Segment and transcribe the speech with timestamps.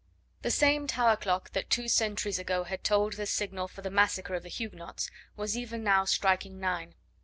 [0.41, 4.33] The same tower clock that two centuries ago had tolled the signal for the massacre
[4.33, 6.95] of the Huguenots was even now striking nine.